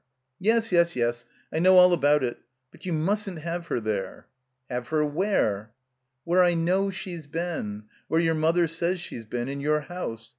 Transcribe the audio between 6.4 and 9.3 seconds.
I know she's been— ^where your mother says she's